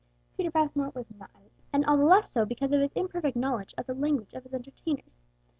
[0.35, 2.91] Peter Passmore was not at his ease, and all the less so because of his
[2.93, 5.21] imperfect knowledge of the language of his entertainers.